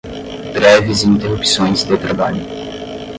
[0.55, 2.43] Greves e Interrupções de Trabalho